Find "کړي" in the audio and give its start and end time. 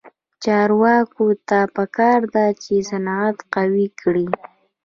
4.01-4.27